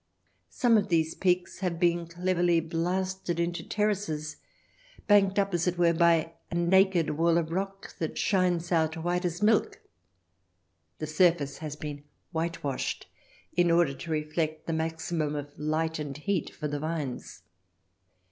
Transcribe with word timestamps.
Some 0.49 0.77
of 0.77 0.87
these 0.87 1.13
peaks 1.13 1.59
have 1.59 1.79
been 1.79 2.07
cleverly 2.07 2.59
blasted 2.59 3.39
into 3.39 3.63
terraces, 3.63 4.37
banked 5.05 5.37
up, 5.37 5.53
as 5.53 5.67
it 5.67 5.77
were, 5.77 5.93
by 5.93 6.33
a 6.49 6.55
naked 6.55 7.11
wall 7.11 7.37
of 7.37 7.51
rock 7.51 7.95
that 7.99 8.17
shines 8.17 8.71
out 8.71 9.03
white 9.03 9.25
as 9.25 9.43
milk. 9.43 9.79
The 10.97 11.05
surface 11.05 11.59
has 11.59 11.75
been 11.75 12.03
whitewashed 12.31 13.05
in 13.55 13.69
order 13.69 13.93
to 13.93 14.11
reflect 14.11 14.65
the 14.65 14.73
maximum 14.73 15.35
of 15.35 15.55
light 15.59 15.99
and 15.99 16.17
heat 16.17 16.49
for 16.49 16.67
the 16.67 16.79
vines. 16.79 17.43